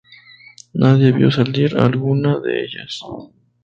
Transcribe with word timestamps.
Nadie 0.83 1.13
vio 1.19 1.29
salir 1.31 1.77
a 1.79 1.85
alguna 1.85 2.37
de 2.39 2.59
ellas. 2.65 3.01